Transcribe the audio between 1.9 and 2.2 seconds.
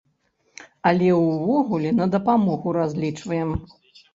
на